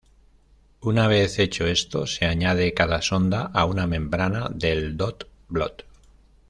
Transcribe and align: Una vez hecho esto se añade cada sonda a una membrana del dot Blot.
Una 0.81 1.05
vez 1.05 1.37
hecho 1.37 1.67
esto 1.67 2.07
se 2.07 2.25
añade 2.25 2.73
cada 2.73 3.03
sonda 3.03 3.51
a 3.53 3.65
una 3.65 3.85
membrana 3.85 4.49
del 4.49 4.97
dot 4.97 5.29
Blot. 5.47 5.85